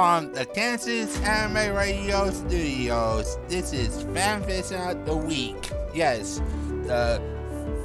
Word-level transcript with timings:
From 0.00 0.32
the 0.32 0.46
Kansas 0.46 1.20
Anime 1.20 1.76
Radio 1.76 2.30
Studios, 2.30 3.36
this 3.48 3.74
is 3.74 4.02
Fanfiction 4.04 4.92
of 4.92 5.04
the 5.04 5.14
Week. 5.14 5.70
Yes, 5.92 6.40
the 6.84 7.20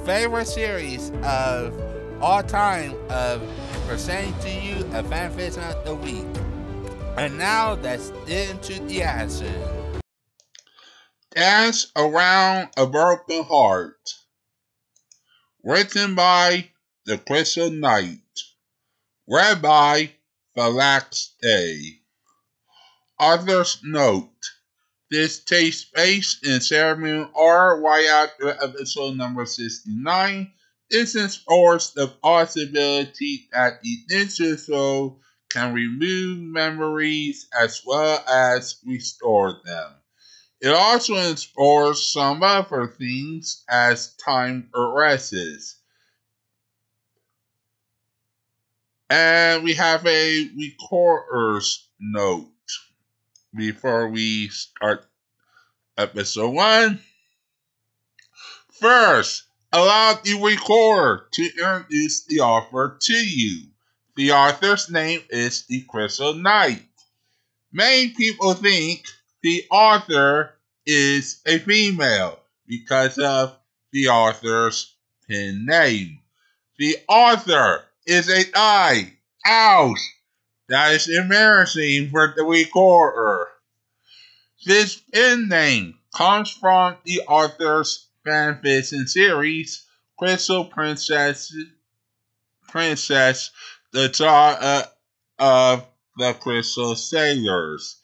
favorite 0.06 0.46
series 0.46 1.12
of 1.22 1.78
all 2.22 2.42
time 2.42 2.94
of 3.10 3.42
presenting 3.86 4.32
to 4.40 4.50
you 4.50 4.76
a 4.94 5.02
Fanfiction 5.02 5.70
of 5.70 5.84
the 5.84 5.94
Week. 5.94 6.24
And 7.18 7.36
now 7.36 7.74
get 7.74 8.00
into 8.26 8.82
the 8.84 9.02
action. 9.02 9.52
Dance 11.34 11.92
Around 11.94 12.70
a 12.78 12.86
Broken 12.86 13.44
Heart. 13.44 14.14
Written 15.62 16.14
by 16.14 16.70
The 17.04 17.18
Crystal 17.18 17.70
Knight. 17.70 18.20
Read 19.28 19.60
by 19.60 20.12
Falax 20.56 21.32
A. 21.44 22.00
Author's 23.18 23.78
note. 23.82 24.28
This 25.10 25.38
takes 25.38 25.84
place 25.84 26.38
in 26.42 26.60
Moon 27.00 27.30
R 27.34 27.80
episode 27.86 29.16
number 29.16 29.46
69. 29.46 30.52
This 30.90 31.16
explores 31.16 31.92
the 31.94 32.08
possibility 32.08 33.48
that 33.52 33.80
the 33.82 33.98
ninja 34.10 34.58
soul 34.58 35.22
can 35.48 35.72
remove 35.72 36.40
memories 36.40 37.48
as 37.58 37.82
well 37.86 38.22
as 38.28 38.76
restore 38.84 39.60
them. 39.64 39.92
It 40.60 40.68
also 40.68 41.14
explores 41.30 42.12
some 42.12 42.42
other 42.42 42.86
things 42.86 43.64
as 43.68 44.14
time 44.16 44.68
progresses. 44.70 45.76
And 49.08 49.64
we 49.64 49.74
have 49.74 50.04
a 50.06 50.50
recorder's 50.54 51.88
note 51.98 52.48
before 53.56 54.08
we 54.08 54.48
start 54.48 55.06
episode 55.96 56.50
one. 56.50 57.00
First, 58.80 59.44
allow 59.72 60.14
the 60.22 60.40
recorder 60.42 61.26
to 61.32 61.42
introduce 61.42 62.24
the 62.26 62.40
author 62.40 62.98
to 63.00 63.14
you. 63.14 63.68
The 64.16 64.32
author's 64.32 64.90
name 64.90 65.22
is 65.30 65.66
the 65.66 65.84
Crystal 65.88 66.34
Knight. 66.34 66.82
Many 67.72 68.10
people 68.10 68.54
think 68.54 69.04
the 69.42 69.64
author 69.70 70.54
is 70.86 71.40
a 71.46 71.58
female 71.58 72.38
because 72.66 73.18
of 73.18 73.56
the 73.92 74.08
author's 74.08 74.94
pen 75.28 75.66
name. 75.66 76.20
The 76.78 76.96
author 77.08 77.84
is 78.06 78.28
a 78.28 78.44
guy. 78.44 79.14
Ouch! 79.44 79.98
That 80.68 80.94
is 80.94 81.08
embarrassing 81.08 82.10
for 82.10 82.34
the 82.36 82.42
recorder. 82.42 83.48
This 84.64 84.96
pen 84.96 85.48
name 85.48 85.98
comes 86.14 86.50
from 86.50 86.96
the 87.04 87.20
author's 87.22 88.08
fanfiction 88.26 89.08
series, 89.08 89.86
Crystal 90.18 90.64
Princess, 90.64 91.54
Princess, 92.68 93.50
the 93.92 94.08
daughter 94.08 94.58
uh, 94.60 94.82
of 95.38 95.86
the 96.16 96.32
Crystal 96.32 96.96
Sailors, 96.96 98.00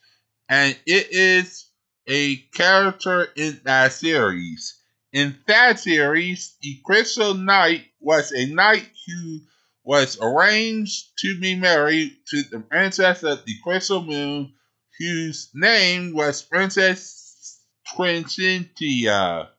and 0.48 0.78
it 0.86 1.08
is 1.10 1.66
a 2.06 2.36
character 2.36 3.24
in 3.34 3.60
that 3.64 3.92
series. 3.92 4.78
In 5.12 5.36
that 5.47 5.80
series, 5.80 6.54
the 6.62 6.80
Crystal 6.84 7.34
Knight 7.34 7.86
was 8.00 8.32
a 8.32 8.47
knight 8.47 8.88
who 9.06 9.41
was 9.84 10.19
arranged 10.20 11.19
to 11.19 11.38
be 11.41 11.55
married 11.55 12.16
to 12.28 12.42
the 12.50 12.61
princess 12.61 13.22
of 13.22 13.44
the 13.44 13.55
Crystal 13.62 14.02
Moon, 14.02 14.55
whose 14.98 15.50
name 15.55 16.14
was 16.14 16.42
Princess 16.42 17.61
Quincentia. 17.94 19.50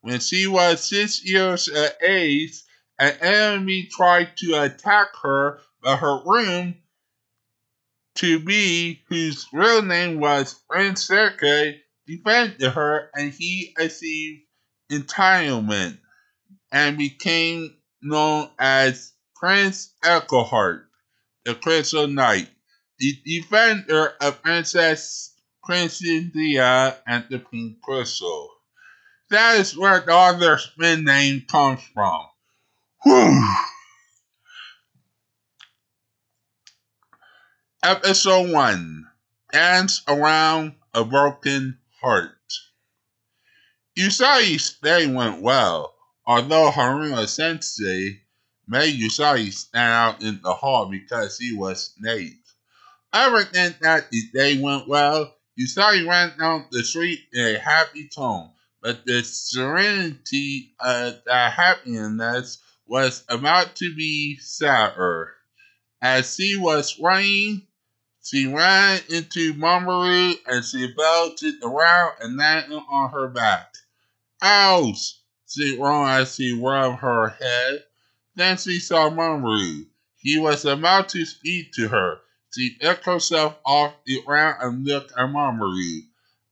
When 0.00 0.20
she 0.20 0.46
was 0.46 0.88
six 0.88 1.24
years 1.24 1.68
of 1.68 1.90
age, 2.02 2.62
an 2.98 3.16
enemy 3.20 3.88
tried 3.90 4.36
to 4.38 4.62
attack 4.62 5.08
her, 5.22 5.60
but 5.82 5.98
her 5.98 6.22
room 6.24 6.76
to 8.16 8.40
be, 8.40 9.02
whose 9.08 9.46
real 9.52 9.82
name 9.82 10.18
was 10.18 10.54
Prince 10.68 11.04
Sergei, 11.04 11.82
defended 12.06 12.72
her 12.72 13.10
and 13.14 13.32
he 13.32 13.74
achieved 13.78 14.42
entitlement 14.90 15.98
and 16.72 16.98
became 16.98 17.76
known 18.02 18.50
as 18.58 19.12
Prince 19.38 19.94
Echoheart, 20.02 20.90
the 21.44 21.54
Crystal 21.54 22.08
Knight, 22.08 22.50
the 22.98 23.16
defender 23.24 24.14
of 24.20 24.42
Princess 24.42 25.36
Cynthia 25.64 26.98
and 27.06 27.24
the 27.30 27.38
Pink 27.38 27.80
Crystal. 27.80 28.50
That 29.30 29.60
is 29.60 29.76
where 29.76 30.00
the 30.00 30.12
other 30.12 30.58
spin 30.58 31.04
name 31.04 31.44
comes 31.48 31.80
from. 31.94 32.26
Whew. 33.04 33.44
Episode 37.84 38.50
1 38.50 39.06
Dance 39.52 40.02
Around 40.08 40.74
a 40.92 41.04
Broken 41.04 41.78
Heart. 42.00 42.34
Usai's 43.94 44.76
day 44.82 45.06
went 45.06 45.40
well, 45.42 45.94
although 46.26 46.72
Haruna 46.72 47.28
Sensei 47.28 48.22
made 48.68 49.00
Usagi 49.00 49.52
stand 49.52 49.92
out 49.92 50.22
in 50.22 50.40
the 50.42 50.52
hall 50.52 50.86
because 50.86 51.38
he 51.38 51.54
was 51.54 51.94
late. 52.00 52.36
Everything 53.12 53.74
that 53.80 54.10
the 54.10 54.22
day 54.34 54.60
went 54.60 54.86
well, 54.86 55.34
Usagi 55.58 56.06
ran 56.06 56.38
down 56.38 56.66
the 56.70 56.84
street 56.84 57.20
in 57.32 57.56
a 57.56 57.58
happy 57.58 58.08
tone, 58.08 58.50
but 58.82 59.04
the 59.06 59.22
serenity 59.22 60.74
uh, 60.78 61.12
of 61.14 61.24
that 61.24 61.52
happiness 61.52 62.58
was 62.86 63.24
about 63.28 63.74
to 63.76 63.94
be 63.96 64.36
sadder. 64.36 65.34
As 66.00 66.34
she 66.34 66.56
was 66.56 66.98
running, 67.00 67.66
she 68.22 68.46
ran 68.46 69.00
into 69.08 69.54
Mamoru 69.54 70.36
and 70.46 70.64
she 70.64 70.92
fell 70.94 71.34
to 71.34 71.58
the 71.58 71.68
ground 71.68 72.12
and 72.20 72.36
landed 72.36 72.80
on 72.90 73.10
her 73.10 73.28
back. 73.28 73.74
Ouch! 74.42 75.14
she 75.48 75.76
groaned 75.76 76.10
as 76.10 76.34
she 76.34 76.52
rubbed 76.52 76.98
her 76.98 77.30
head. 77.30 77.84
She 78.38 78.78
saw 78.78 79.10
Mamoru. 79.10 79.86
He 80.16 80.38
was 80.38 80.64
about 80.64 81.08
to 81.08 81.24
speak 81.24 81.72
to 81.72 81.88
her. 81.88 82.20
She 82.54 82.76
picked 82.80 83.04
herself 83.04 83.58
off 83.66 83.94
the 84.06 84.22
ground 84.22 84.58
and 84.60 84.86
looked 84.86 85.10
at 85.10 85.26
Mamoru. 85.26 86.02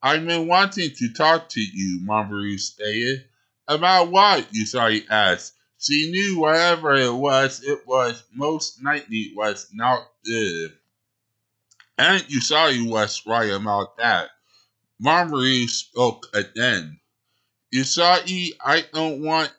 I've 0.02 0.26
been 0.26 0.48
wanting 0.48 0.90
to 0.90 1.12
talk 1.12 1.48
to 1.50 1.60
you, 1.60 2.00
Mamoru 2.00 2.58
stated. 2.58 3.26
About 3.68 4.10
what? 4.10 4.50
Usagi 4.52 5.06
asked. 5.08 5.54
She 5.78 6.10
knew 6.10 6.40
whatever 6.40 6.96
it 6.96 7.12
was, 7.12 7.62
it 7.62 7.86
was 7.86 8.20
most 8.34 8.82
likely 8.82 9.32
was 9.36 9.68
not 9.72 10.10
good. 10.24 10.76
And 11.98 12.20
Usagi 12.24 12.84
was 12.84 13.24
right 13.26 13.52
about 13.52 13.96
that. 13.98 14.30
Mamoru 15.00 15.68
spoke 15.68 16.26
again. 16.34 16.98
Usagi, 17.72 18.56
I 18.64 18.84
don't 18.92 19.22
want 19.22 19.52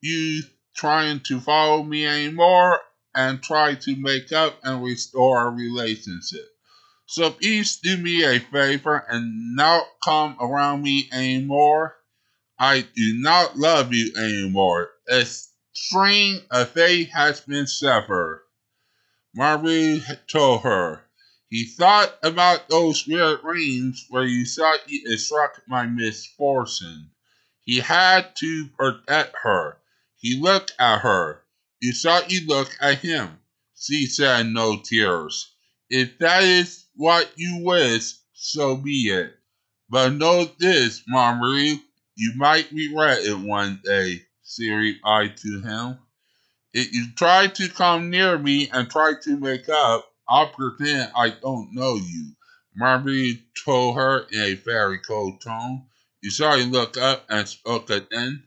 you 0.00 0.42
trying 0.74 1.20
to 1.20 1.40
follow 1.40 1.82
me 1.82 2.06
anymore 2.06 2.80
and 3.14 3.42
try 3.42 3.74
to 3.74 3.96
make 3.96 4.32
up 4.32 4.58
and 4.62 4.82
restore 4.82 5.38
our 5.38 5.50
relationship. 5.50 6.48
So 7.06 7.30
please 7.30 7.76
do 7.76 7.96
me 7.98 8.24
a 8.24 8.38
favor 8.40 9.04
and 9.08 9.54
not 9.54 9.86
come 10.02 10.36
around 10.40 10.82
me 10.82 11.08
anymore. 11.12 11.96
I 12.58 12.82
do 12.82 13.20
not 13.20 13.58
love 13.58 13.92
you 13.92 14.12
anymore. 14.16 14.90
A 15.10 15.26
string 15.72 16.40
of 16.50 16.70
fate 16.70 17.10
has 17.10 17.40
been 17.40 17.66
severed. 17.66 18.42
Maru 19.34 20.00
told 20.30 20.62
her. 20.62 21.04
He 21.50 21.66
thought 21.66 22.16
about 22.22 22.70
those 22.70 23.06
weird 23.06 23.42
dreams 23.42 24.06
where 24.08 24.24
you 24.24 24.46
thought 24.46 24.80
it 24.86 25.18
struck 25.18 25.60
my 25.68 25.84
misfortune. 25.84 27.10
He 27.64 27.80
had 27.80 28.34
to 28.36 28.68
protect 28.68 29.36
her. 29.42 29.81
He 30.22 30.36
looked 30.36 30.72
at 30.78 31.00
her. 31.00 31.42
You 31.80 31.92
thought 31.92 32.30
you 32.30 32.46
looked 32.46 32.78
at 32.80 33.00
him. 33.00 33.40
She 33.76 34.06
said 34.06 34.46
no 34.46 34.78
tears. 34.78 35.52
If 35.90 36.18
that 36.18 36.44
is 36.44 36.86
what 36.94 37.32
you 37.34 37.64
wish, 37.64 38.14
so 38.32 38.76
be 38.76 39.10
it. 39.10 39.36
But 39.90 40.10
know 40.10 40.44
this, 40.44 41.02
Mamoru, 41.12 41.82
you 42.14 42.32
might 42.36 42.70
regret 42.70 43.24
it 43.24 43.36
one 43.36 43.80
day, 43.84 44.24
she 44.44 44.70
replied 44.70 45.38
to 45.38 45.60
him. 45.60 45.98
If 46.72 46.94
you 46.94 47.12
try 47.16 47.48
to 47.48 47.68
come 47.68 48.08
near 48.08 48.38
me 48.38 48.70
and 48.70 48.88
try 48.88 49.14
to 49.24 49.36
make 49.36 49.68
up, 49.68 50.08
I'll 50.28 50.50
pretend 50.50 51.10
I 51.16 51.30
don't 51.30 51.74
know 51.74 51.96
you. 51.96 52.36
Mamoru 52.80 53.42
told 53.64 53.96
her 53.96 54.20
in 54.30 54.40
a 54.40 54.54
very 54.54 55.00
cold 55.00 55.40
tone. 55.40 55.88
Usagi 56.24 56.70
looked 56.70 56.96
up 56.96 57.26
and 57.28 57.48
spoke 57.48 57.90
again. 57.90 58.44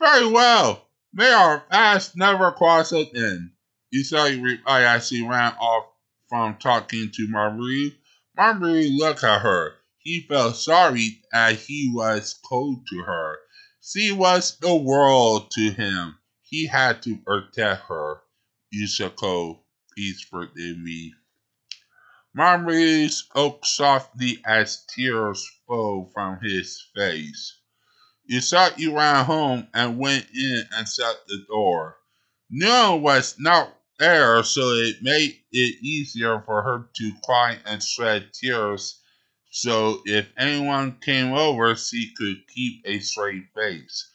Very 0.00 0.26
well. 0.26 0.86
May 1.12 1.32
our 1.32 1.60
paths 1.60 2.14
never 2.14 2.52
cross 2.52 2.92
again. 2.92 3.52
As 3.92 5.08
she 5.08 5.22
ran 5.22 5.52
off 5.54 5.86
from 6.28 6.56
talking 6.58 7.10
to 7.10 7.26
Mamoru. 7.26 7.92
Mamoru 8.38 8.96
looked 8.96 9.24
at 9.24 9.42
her. 9.42 9.74
He 9.98 10.24
felt 10.28 10.56
sorry 10.56 11.22
that 11.32 11.56
he 11.56 11.90
was 11.92 12.38
cold 12.48 12.86
to 12.88 13.02
her. 13.02 13.38
She 13.82 14.12
was 14.12 14.56
the 14.58 14.74
world 14.74 15.50
to 15.52 15.72
him. 15.72 16.16
He 16.42 16.66
had 16.68 17.02
to 17.02 17.16
protect 17.16 17.86
her. 17.88 18.22
Usako, 18.72 19.64
please 19.92 20.22
forgive 20.22 20.78
me. 20.78 21.12
Mamoru 22.36 23.10
spoke 23.10 23.66
softly 23.66 24.40
as 24.46 24.84
tears 24.86 25.44
flowed 25.66 26.12
from 26.14 26.38
his 26.40 26.80
face. 26.94 27.59
You 28.30 28.40
thought 28.40 28.78
you 28.78 28.96
ran 28.96 29.24
home 29.24 29.66
and 29.74 29.98
went 29.98 30.24
in 30.32 30.62
and 30.72 30.86
shut 30.86 31.20
the 31.26 31.44
door. 31.48 31.96
One 32.48 33.02
was 33.02 33.34
not 33.40 33.76
there, 33.98 34.44
so 34.44 34.70
it 34.70 35.02
made 35.02 35.40
it 35.50 35.82
easier 35.82 36.40
for 36.46 36.62
her 36.62 36.88
to 36.94 37.12
cry 37.24 37.58
and 37.66 37.82
shed 37.82 38.32
tears. 38.32 39.00
So 39.50 40.02
if 40.06 40.28
anyone 40.36 41.00
came 41.00 41.32
over, 41.32 41.74
she 41.74 42.14
could 42.14 42.46
keep 42.46 42.82
a 42.84 43.00
straight 43.00 43.46
face. 43.52 44.08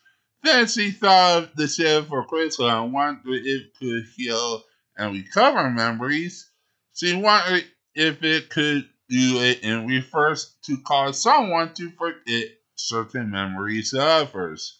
Then 0.44 0.68
she 0.68 0.92
thought 0.92 1.44
of 1.44 1.56
the 1.58 1.68
silver 1.68 2.24
crystal 2.24 2.70
and 2.70 2.94
wondered 2.94 3.46
if 3.46 3.64
it 3.64 3.74
could 3.78 4.06
heal 4.16 4.64
and 4.96 5.12
recover 5.12 5.70
memories. 5.70 6.50
She 6.94 7.14
wondered 7.18 7.66
if 7.94 8.24
it 8.24 8.50
could 8.50 8.88
do 9.10 9.42
it 9.42 9.60
in 9.60 9.88
reverse 9.88 10.56
to 10.68 10.78
cause 10.78 11.22
someone 11.22 11.74
to 11.74 11.92
forget 11.92 12.48
certain 12.75 13.31
memories 13.31 13.94
of 13.94 14.01
others. 14.01 14.80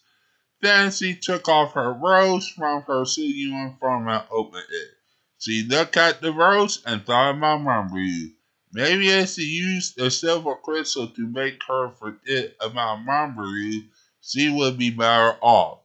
Then 0.60 0.90
she 0.90 1.14
took 1.14 1.48
off 1.48 1.74
her 1.74 1.92
rose 1.92 2.48
from 2.48 2.82
her 2.82 3.04
suit 3.04 3.34
uniform 3.34 4.08
and 4.08 4.24
opened 4.30 4.64
it. 4.70 4.88
She 5.38 5.64
looked 5.64 5.96
at 5.96 6.20
the 6.20 6.32
rose 6.32 6.82
and 6.86 7.04
thought 7.04 7.36
about 7.36 7.60
Mamoru. 7.60 8.32
Maybe 8.72 9.26
she 9.26 9.42
used 9.42 9.98
a 10.00 10.10
silver 10.10 10.56
crystal 10.56 11.08
to 11.08 11.26
make 11.28 11.62
her 11.68 11.90
forget 11.90 12.56
about 12.60 13.04
Mamoru, 13.04 13.88
she 14.22 14.50
would 14.50 14.76
be 14.76 14.90
better 14.90 15.38
off. 15.40 15.80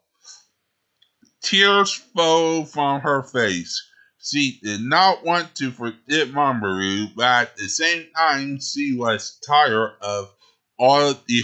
Tears 1.42 1.94
flowed 1.94 2.70
from 2.70 3.02
her 3.02 3.24
face. 3.24 3.82
She 4.20 4.60
did 4.62 4.82
not 4.82 5.24
want 5.24 5.56
to 5.56 5.72
forget 5.72 6.30
Mamoru, 6.30 7.14
but 7.16 7.50
at 7.50 7.58
the 7.58 7.68
same 7.68 8.08
time, 8.16 8.60
she 8.60 8.94
was 8.94 9.40
tired 9.46 9.96
of 10.02 10.34
all 10.78 11.14
the 11.14 11.42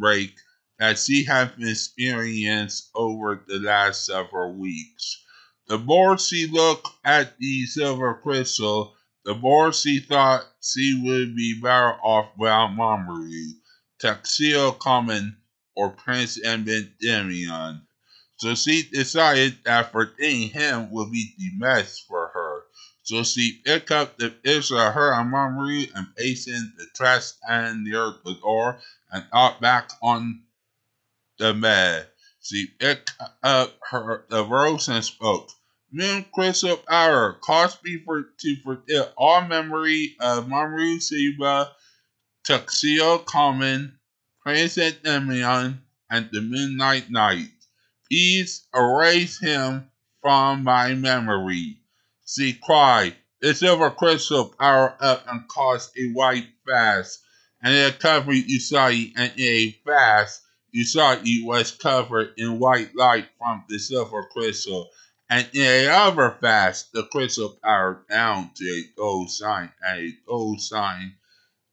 heartbreak 0.00 0.34
that 0.78 0.98
she 0.98 1.24
had 1.24 1.52
experienced 1.58 2.90
over 2.94 3.42
the 3.46 3.58
last 3.58 4.06
several 4.06 4.52
weeks. 4.54 5.22
The 5.68 5.78
more 5.78 6.18
she 6.18 6.46
looked 6.46 6.88
at 7.04 7.38
the 7.38 7.66
silver 7.66 8.14
crystal, 8.22 8.94
the 9.24 9.34
more 9.34 9.72
she 9.72 10.00
thought 10.00 10.46
she 10.60 11.00
would 11.02 11.34
be 11.36 11.60
better 11.60 11.94
off 12.02 12.30
without 12.36 12.76
Mamoru, 12.76 13.52
Tuxedo 14.00 14.72
Kamen, 14.72 15.36
or 15.74 15.90
Prince 15.90 16.38
Endymion. 16.42 17.86
So 18.36 18.54
she 18.54 18.82
decided 18.92 19.58
that 19.64 19.92
forgetting 19.92 20.50
him 20.50 20.90
would 20.90 21.10
be 21.10 21.32
the 21.38 21.50
best 21.58 22.06
for 22.06 22.28
her. 22.34 22.64
So 23.04 23.22
she 23.22 23.60
picked 23.64 23.90
up 23.90 24.18
the 24.18 24.30
picture 24.30 24.78
of 24.78 24.94
her 24.94 25.12
and 25.14 25.32
and 25.94 26.06
in 26.18 26.72
the 26.76 26.86
trash 26.94 27.32
can 27.46 27.84
near 27.84 28.14
the 28.24 28.34
door 28.42 28.80
and 29.14 29.24
out 29.32 29.60
back 29.60 29.90
on 30.02 30.42
the 31.38 31.54
bed. 31.54 32.08
She 32.42 32.66
picked 32.66 33.14
up 33.42 33.78
her 33.90 34.26
the 34.28 34.44
rose 34.44 34.88
and 34.88 35.02
spoke. 35.04 35.48
Moon 35.92 36.26
Crystal 36.34 36.82
Hour 36.90 37.34
caused 37.40 37.82
me 37.84 38.02
for, 38.04 38.24
to 38.40 38.56
forget 38.64 39.14
all 39.16 39.42
memory 39.42 40.16
of 40.20 40.46
Mamoru 40.48 40.96
Chiba, 40.96 41.70
Tuxedo 42.44 43.18
Kamen, 43.18 43.92
Prince 44.42 44.76
Endymion, 44.76 45.80
and 46.10 46.28
the 46.32 46.40
Midnight 46.40 47.10
Knight. 47.10 47.52
Please 48.10 48.66
erase 48.74 49.38
him 49.38 49.88
from 50.20 50.64
my 50.64 50.94
memory. 50.94 51.78
She 52.26 52.54
cried. 52.54 53.14
The 53.40 53.54
silver 53.54 53.90
crystal 53.90 54.46
powered 54.58 54.94
up 55.00 55.24
and 55.28 55.46
caused 55.48 55.96
a 55.96 56.08
white 56.12 56.48
fast, 56.66 57.20
and 57.64 57.74
it 57.74 57.98
covered 57.98 58.36
Usagi, 58.36 59.14
and 59.16 59.32
in 59.38 59.46
a 59.46 59.70
fast, 59.86 60.42
you 60.70 60.84
Usagi 60.84 61.42
was 61.42 61.70
covered 61.70 62.34
in 62.36 62.58
white 62.58 62.94
light 62.94 63.26
from 63.38 63.64
the 63.70 63.78
silver 63.78 64.28
crystal, 64.30 64.90
and 65.30 65.48
in 65.54 65.86
another 65.86 66.36
fast, 66.42 66.92
the 66.92 67.04
crystal 67.04 67.58
powered 67.64 68.06
down 68.08 68.50
to 68.54 68.64
a 68.64 68.92
gold 68.98 69.30
sign, 69.30 69.72
and 69.80 69.98
a 69.98 70.12
gold 70.26 70.60
sign 70.60 71.14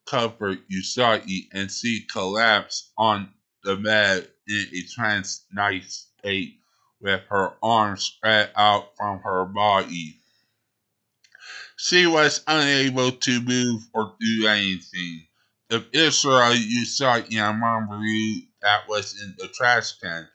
covered 0.05 0.59
Usagi, 0.69 1.49
and 1.51 1.69
she 1.69 2.05
collapsed 2.09 2.91
on 2.97 3.29
the 3.65 3.75
bed 3.75 4.29
in 4.47 4.67
a 4.73 4.83
trance 4.95 5.45
nice 5.51 6.07
state 6.17 6.57
with 7.01 7.21
her 7.29 7.51
arms 7.61 8.03
spread 8.03 8.49
out 8.55 8.95
from 8.95 9.19
her 9.19 9.43
body. 9.43 10.21
She 11.75 12.07
was 12.07 12.41
unable 12.47 13.11
to 13.11 13.41
move 13.41 13.81
or 13.93 14.15
do 14.21 14.47
anything. 14.47 15.27
The 15.71 15.87
Israel 15.93 16.53
you 16.53 16.83
saw 16.83 17.15
in 17.15 17.23
Mamoru 17.29 18.45
that 18.61 18.89
was 18.89 19.17
in 19.21 19.35
the 19.37 19.47
trash 19.47 19.93
can, 19.99 20.27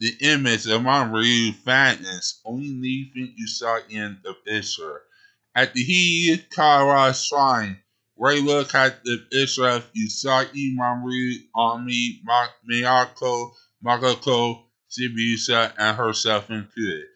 the 0.00 0.14
image 0.20 0.66
of 0.66 0.82
Mamoru 0.82 1.54
vanished, 1.64 2.40
only 2.44 2.68
leaving 2.68 3.32
you 3.34 3.48
saw 3.48 3.80
in 3.88 4.20
the 4.22 4.34
picture. 4.34 5.00
At 5.54 5.72
the 5.72 5.82
Hikawa 5.82 7.14
shrine, 7.14 7.80
Rei 8.18 8.40
look 8.40 8.74
at 8.74 9.02
the 9.02 9.16
picture 9.32 9.66
of 9.66 9.90
Usagi 9.94 10.76
Mamoru, 10.76 11.36
Ami, 11.54 12.22
Minako, 12.68 13.54
Makoto, 13.82 14.66
Shibuya, 14.90 15.72
and 15.78 15.96
herself 15.96 16.50
included. 16.50 17.06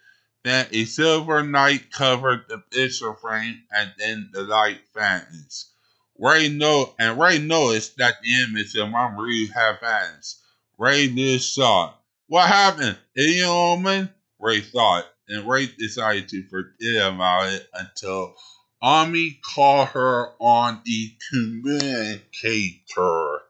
Then 0.45 0.67
a 0.71 0.87
silver 0.87 1.45
light 1.45 1.93
covered 1.93 2.49
the 2.49 2.57
picture 2.57 3.13
frame, 3.13 3.65
and 3.71 3.93
then 3.99 4.31
the 4.33 4.45
light 4.45 4.81
vanished. 4.95 5.76
Rei 6.19 6.49
know 6.49 6.95
and 6.99 7.19
Rei 7.19 7.39
noticed 7.39 7.99
that 7.99 8.23
the 8.23 8.43
image 8.43 8.75
of 8.75 8.89
Mamoru 8.89 9.53
had 9.53 9.81
vanished. 9.81 10.37
Rei 10.79 11.09
just 11.09 11.55
saw 11.55 11.93
What 12.29 12.49
happened? 12.49 12.97
Any 13.17 13.45
woman? 13.45 14.11
Rei 14.39 14.61
thought, 14.61 15.07
and 15.29 15.49
Rei 15.49 15.67
decided 15.67 16.29
to 16.31 16.49
forget 16.49 17.13
about 17.13 17.53
it 17.53 17.69
until 17.75 18.35
Ami 18.81 19.41
called 19.55 19.89
her 19.89 20.33
on 20.41 20.81
the 20.85 21.13
communicator. 21.31 23.41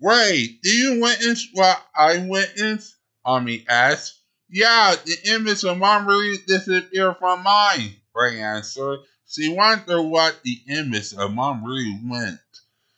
Rei, 0.00 0.58
do 0.62 0.70
you 0.70 1.00
witness 1.00 1.48
what 1.52 1.84
I 1.94 2.18
witnessed? 2.18 2.94
Ami 3.24 3.66
asked. 3.68 4.18
Yeah, 4.48 4.96
the 5.04 5.34
image 5.34 5.64
of 5.64 5.76
Mamoru 5.76 6.44
disappeared 6.46 7.16
from 7.18 7.42
mine, 7.42 7.96
Rei 8.14 8.40
answered. 8.40 9.00
She 9.32 9.48
wondered 9.48 10.02
what 10.02 10.42
the 10.42 10.60
image 10.68 11.12
of 11.12 11.30
Mamoru 11.30 12.02
meant. 12.02 12.40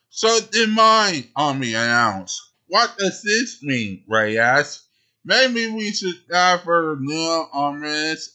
So 0.08 0.40
did 0.40 0.70
mine, 0.70 1.28
Ami 1.36 1.74
announced. 1.74 2.40
What 2.68 2.96
does 2.96 3.22
this 3.22 3.62
mean? 3.62 4.02
Rei 4.08 4.38
asked. 4.38 4.82
Maybe 5.26 5.66
we 5.68 5.92
should 5.92 6.26
dive 6.26 6.62
for 6.62 6.96
new 6.98 7.46
ominous 7.52 8.34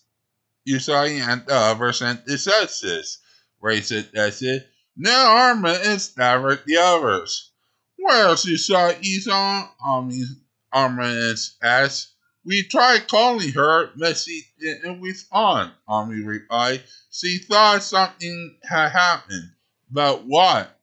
Usagi 0.67 1.19
and 1.19 1.43
the 1.47 1.55
other 1.55 1.91
synthesizers. 1.91 3.17
Rei 3.59 3.81
suggested. 3.81 4.67
Armor 5.03 5.69
is 5.69 6.15
never 6.15 6.55
the 6.55 6.77
others. 6.77 7.51
Where's 7.97 8.45
Usagi-san? 8.45 9.69
Ami 9.83 10.23
Arminus 10.71 11.55
asked. 11.63 12.09
We 12.47 12.63
tried 12.63 13.09
calling 13.09 13.51
her, 13.51 13.91
but 13.97 14.15
she 14.15 14.43
didn't 14.57 15.01
respond, 15.01 15.73
Ami 15.85 16.21
replied. 16.21 16.81
She 17.11 17.39
thought 17.39 17.83
something 17.83 18.57
had 18.63 18.87
happened. 18.87 19.51
But 19.91 20.23
what? 20.23 20.79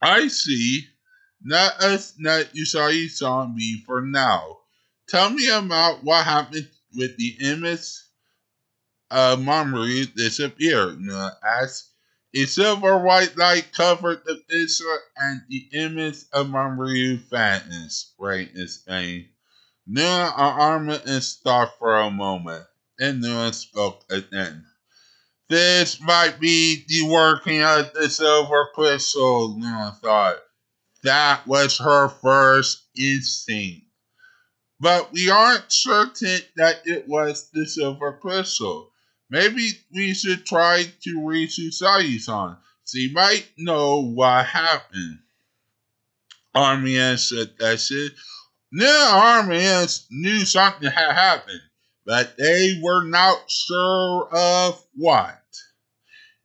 I 0.00 0.28
see. 0.28 0.86
Let 1.44 1.74
us 1.82 2.14
let 2.18 2.54
Usagi-san 2.54 3.56
be 3.56 3.82
for 3.84 4.00
now. 4.00 4.60
Tell 5.06 5.28
me 5.28 5.50
about 5.50 6.02
what 6.02 6.24
happened 6.24 6.70
with 6.94 7.18
the 7.18 7.36
image 7.42 7.86
uh, 9.10 9.34
of 9.34 9.40
Mamoru 9.40 10.14
disappeared, 10.14 10.98
Luna 10.98 11.36
asked. 11.44 11.90
A 12.34 12.46
silver 12.46 12.96
white 13.04 13.36
light 13.36 13.74
covered 13.74 14.24
the 14.24 14.36
picture 14.48 14.98
and 15.18 15.42
the 15.50 15.68
image 15.74 16.24
of 16.32 16.46
Mamoru 16.46 17.18
vanished, 17.28 18.14
Rei 18.18 18.48
explained. 18.54 19.28
Luna 19.88 20.32
armored 20.36 21.02
and 21.06 21.22
stopped 21.22 21.78
for 21.78 21.98
a 21.98 22.10
moment. 22.10 22.64
And 23.00 23.22
then 23.22 23.52
spoke 23.52 24.04
again. 24.10 24.66
This 25.48 26.00
might 26.00 26.38
be 26.40 26.84
the 26.88 27.08
working 27.08 27.62
of 27.62 27.92
the 27.94 28.10
silver 28.10 28.68
crystal, 28.74 29.54
Luna 29.58 29.96
thought. 30.02 30.36
That 31.04 31.46
was 31.46 31.78
her 31.78 32.08
first 32.08 32.82
instinct. 32.96 33.86
But 34.80 35.12
we 35.12 35.30
aren't 35.30 35.72
certain 35.72 36.40
that 36.56 36.82
it 36.84 37.08
was 37.08 37.50
the 37.50 37.66
silver 37.66 38.12
crystal. 38.20 38.92
Maybe 39.30 39.70
we 39.92 40.12
should 40.14 40.44
try 40.44 40.84
to 41.02 41.26
reach 41.26 41.58
Usagi-san. 41.58 42.56
She 42.84 43.12
might 43.12 43.46
know 43.56 44.00
what 44.02 44.46
happened. 44.46 45.20
Armian 46.54 47.18
said 47.18 47.56
New 48.70 48.86
Armians 48.86 50.06
knew 50.10 50.44
something 50.44 50.90
had 50.90 51.12
happened, 51.12 51.62
but 52.04 52.36
they 52.36 52.78
were 52.82 53.02
not 53.04 53.50
sure 53.50 54.28
of 54.30 54.84
what. 54.94 55.42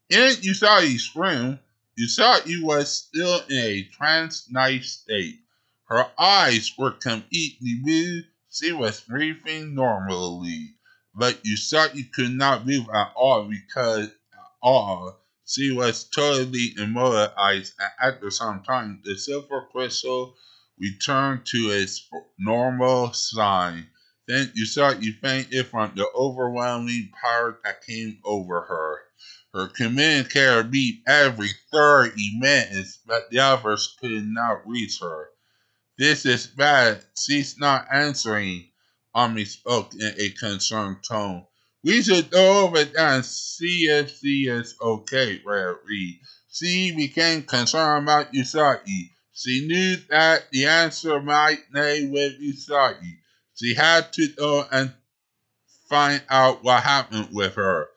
In 0.09 0.29
Usagi's 0.41 1.13
room, 1.15 1.59
Usagi 1.99 2.63
was 2.63 2.93
still 2.93 3.43
in 3.49 3.57
a 3.57 3.83
trance-like 3.83 4.83
state. 4.83 5.41
Her 5.85 6.09
eyes 6.17 6.71
were 6.77 6.91
completely 6.91 7.81
blue. 7.83 8.23
She 8.49 8.71
was 8.71 9.01
breathing 9.01 9.75
normally, 9.75 10.75
but 11.13 11.43
Usagi 11.43 12.09
could 12.13 12.31
not 12.31 12.65
move 12.65 12.87
at 12.93 13.11
all 13.15 13.49
because 13.49 14.09
all 14.61 15.19
she 15.45 15.71
was 15.71 16.05
totally 16.05 16.73
immobilized, 16.77 17.73
and 17.79 17.91
after 18.01 18.31
some 18.31 18.63
time, 18.63 19.01
the 19.03 19.17
silver 19.17 19.67
crystal 19.71 20.37
returned 20.79 21.45
to 21.45 21.71
its 21.71 22.09
normal 22.37 23.13
sign. 23.13 23.87
Then 24.27 24.53
Usagi 24.57 25.19
fainted 25.19 25.67
from 25.67 25.93
the 25.95 26.07
overwhelming 26.15 27.11
power 27.21 27.59
that 27.63 27.85
came 27.85 28.19
over 28.23 28.61
her. 28.61 28.99
Her 29.53 29.67
communicator 29.67 30.63
beat 30.63 31.03
every 31.05 31.51
30 31.71 32.39
minutes, 32.39 32.99
but 33.05 33.29
the 33.29 33.39
others 33.39 33.95
could 33.99 34.25
not 34.25 34.67
reach 34.67 34.99
her. 34.99 35.29
This 35.97 36.25
is 36.25 36.47
bad. 36.47 37.05
She's 37.15 37.59
not 37.59 37.87
answering. 37.91 38.71
Ami 39.13 39.45
spoke 39.45 39.93
in 39.93 40.15
a 40.17 40.29
concerned 40.31 41.03
tone. 41.07 41.45
We 41.83 42.01
should 42.01 42.31
go 42.31 42.63
over 42.65 42.83
there 42.83 43.07
and 43.09 43.25
see 43.25 43.89
if 43.89 44.17
she 44.19 44.47
is 44.47 44.75
okay, 44.81 45.41
Red 45.45 45.75
Reed. 45.85 46.19
She 46.51 46.95
became 46.95 47.43
concerned 47.43 48.05
about 48.05 48.33
Usagi. 48.33 49.11
She 49.33 49.65
knew 49.67 49.95
that 50.09 50.51
the 50.51 50.67
answer 50.67 51.19
might 51.19 51.63
lay 51.73 52.05
with 52.05 52.39
Usagi. 52.39 53.17
She 53.55 53.73
had 53.73 54.13
to 54.13 54.27
go 54.29 54.67
and 54.71 54.93
find 55.89 56.21
out 56.29 56.63
what 56.63 56.83
happened 56.83 57.29
with 57.31 57.55
her. 57.55 57.89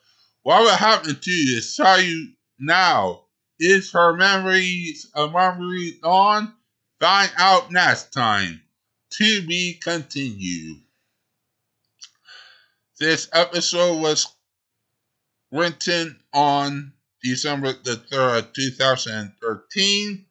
What 0.43 0.63
will 0.63 0.77
happen 0.77 1.15
to 1.15 1.31
Usagi 1.31 2.35
now? 2.59 3.25
Is 3.59 3.93
her 3.93 4.15
memories 4.17 5.11
a 5.15 5.29
memory 5.29 5.99
gone? 6.03 6.55
Find 7.01 7.31
out 7.37 7.71
next 7.71 8.13
time. 8.13 8.63
To 9.13 9.47
be 9.47 9.75
continued. 9.83 10.83
This 12.99 13.29
episode 13.33 14.01
was 14.01 14.27
written 15.51 16.21
on 16.35 16.93
December 17.23 17.73
the 17.73 17.97
3rd, 17.97 18.53
2013. 18.53 20.26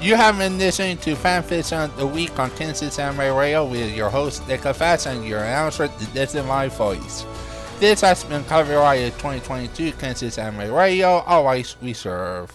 You 0.00 0.14
have 0.14 0.38
been 0.38 0.56
listening 0.56 0.96
to 0.98 1.14
Fanfiction 1.14 1.84
of 1.84 1.94
the 1.98 2.06
Week 2.06 2.38
on 2.38 2.50
Kansas 2.52 2.98
Anime 2.98 3.36
Radio 3.36 3.66
with 3.66 3.94
your 3.94 4.08
host, 4.08 4.42
Deka 4.44 4.74
Fast, 4.74 5.06
and 5.06 5.26
your 5.26 5.40
announcer, 5.40 5.88
The 5.88 6.06
Distant 6.14 6.48
My 6.48 6.68
Voice. 6.68 7.26
This 7.80 8.00
has 8.00 8.24
been 8.24 8.42
copyrighted 8.44 9.12
2022 9.18 9.92
Kansas 9.92 10.38
Anime 10.38 10.72
Radio, 10.72 11.18
always 11.26 11.76
reserved. 11.82 12.54